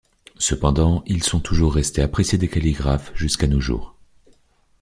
[0.39, 3.95] Cependant, ils sont toujours restés appréciés des calligraphes jusqu'à nos jours.